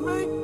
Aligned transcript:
make 0.00 0.39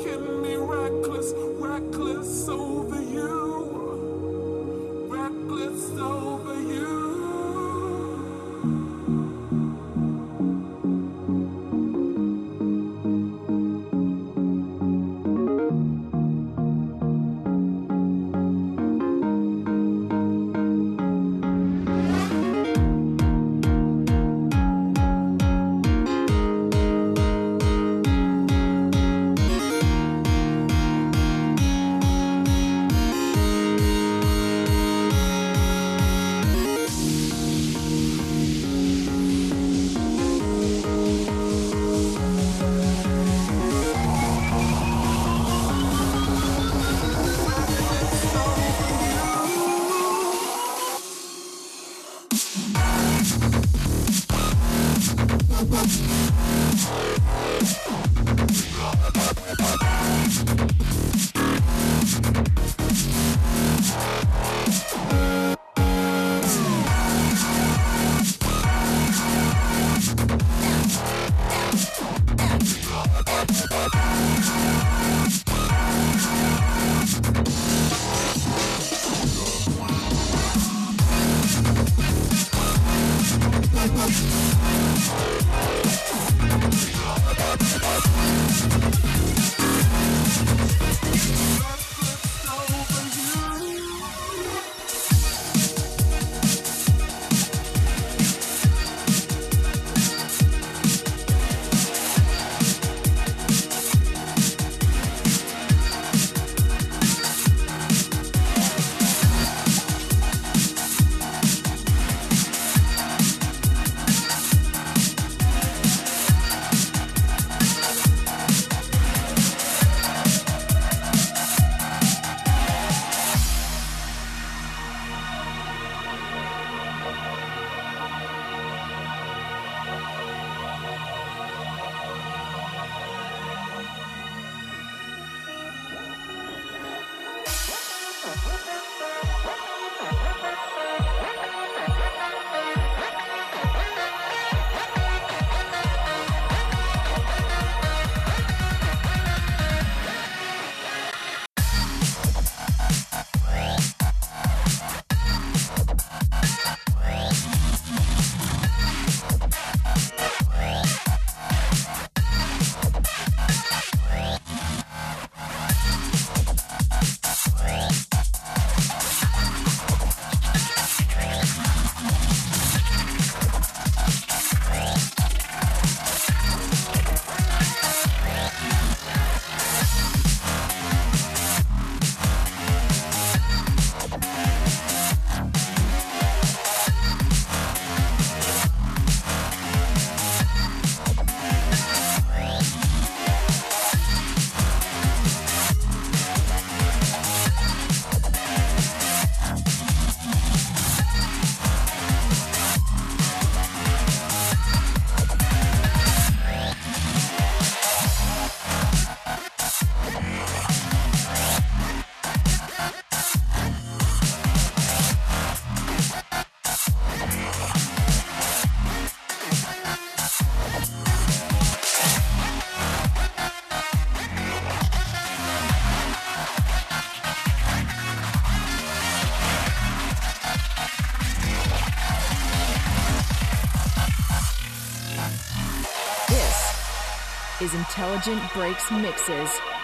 is 237.67 237.75
Intelligent 237.75 238.41
Breaks 238.53 238.93
Mixes. 238.93 239.76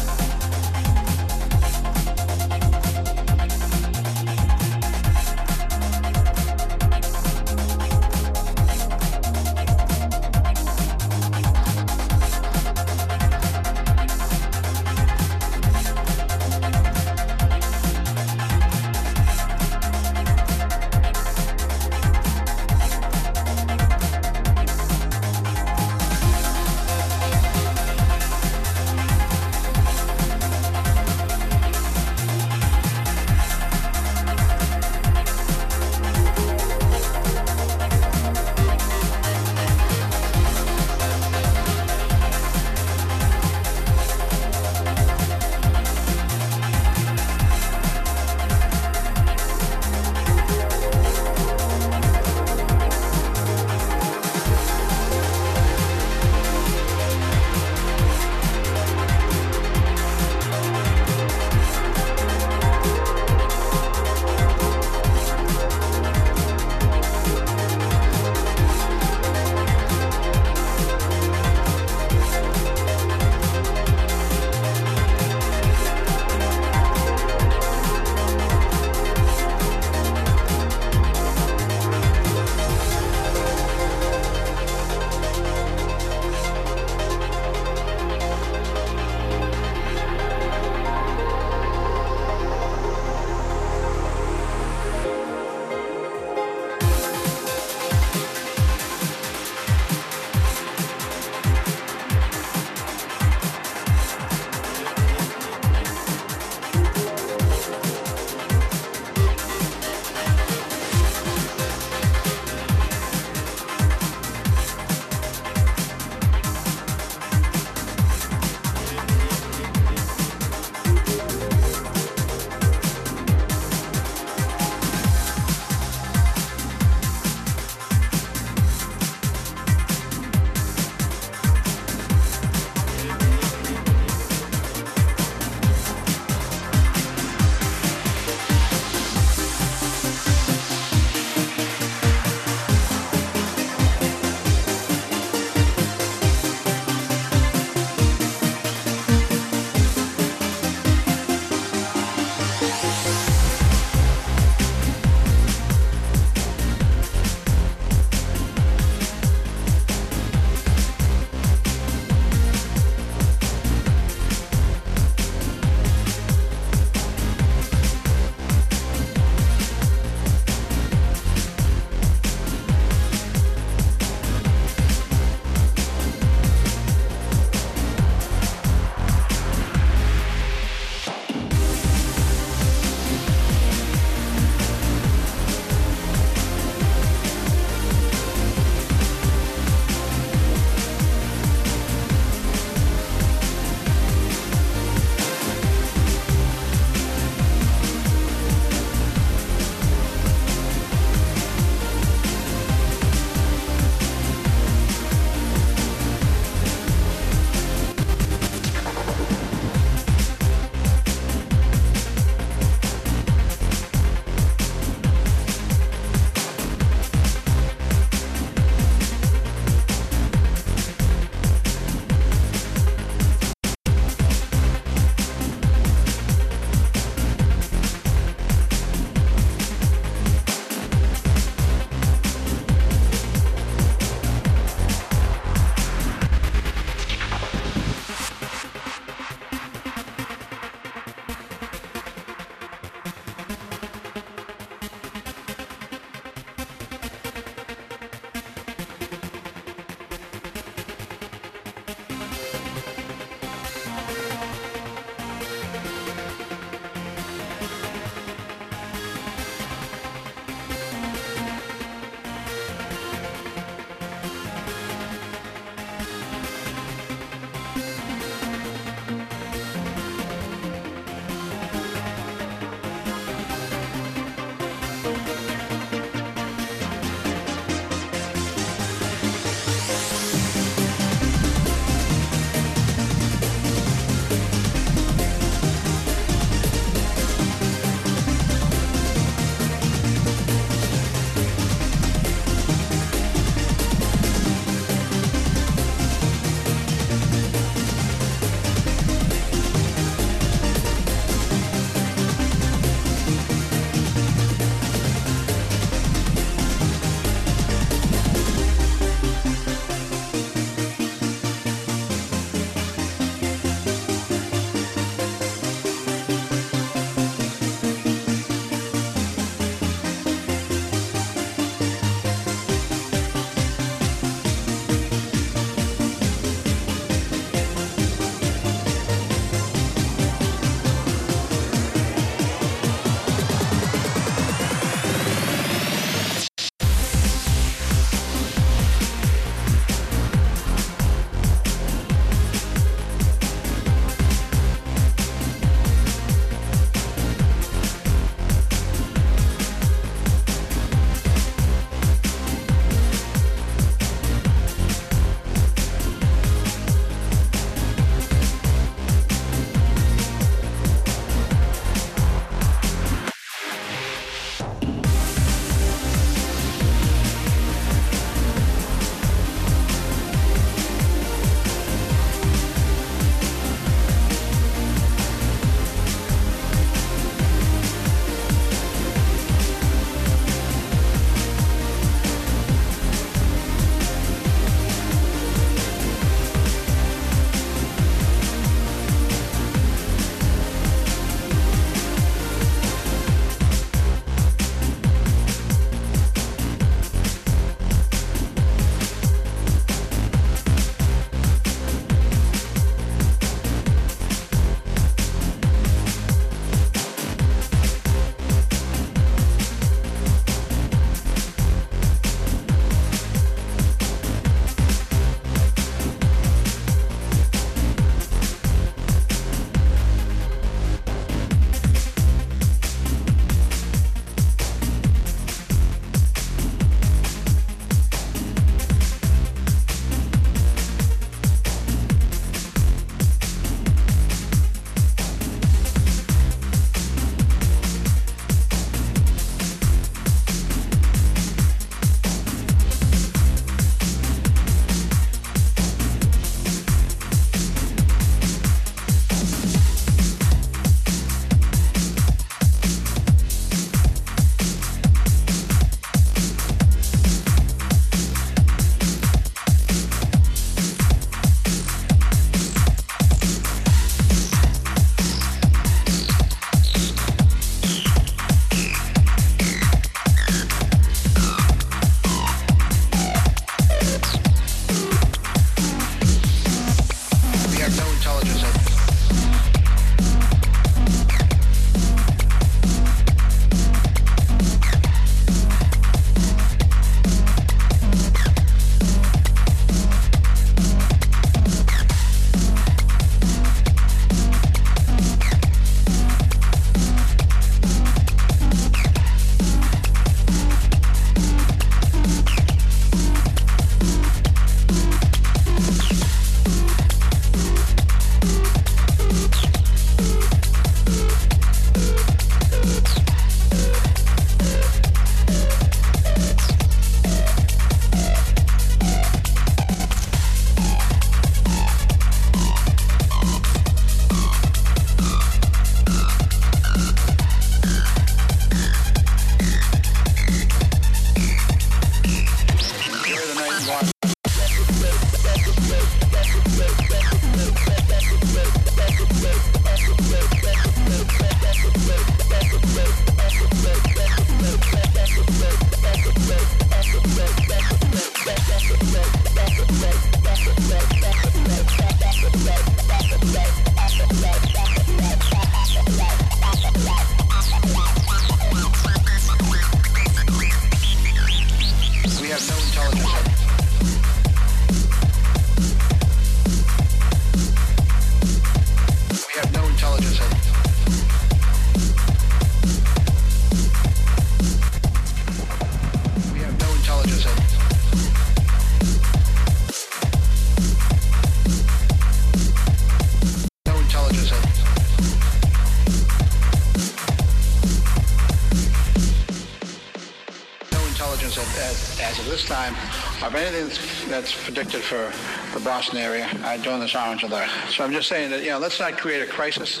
That's, 594.32 594.64
predicted 594.64 595.02
for 595.02 595.30
the 595.76 595.84
Boston 595.84 596.16
area 596.18 596.48
uh, 596.64 596.76
during 596.78 597.00
this 597.00 597.14
orange 597.14 597.42
alert. 597.42 597.68
So 597.90 598.02
I'm 598.02 598.12
just 598.12 598.28
saying 598.28 598.50
that, 598.50 598.62
you 598.62 598.70
know, 598.70 598.78
let's 598.78 598.98
not 598.98 599.18
create 599.18 599.42
a 599.42 599.46
crisis. 599.46 600.00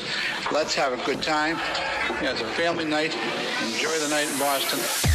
Let's 0.50 0.74
have 0.74 0.92
a 0.92 1.04
good 1.04 1.22
time. 1.22 1.58
You 2.16 2.24
know, 2.24 2.32
it's 2.32 2.40
a 2.40 2.48
family 2.54 2.84
night. 2.84 3.14
Enjoy 3.62 3.98
the 3.98 4.08
night 4.08 4.30
in 4.30 4.38
Boston. 4.38 5.11